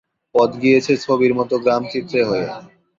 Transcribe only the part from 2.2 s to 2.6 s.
হয়ে।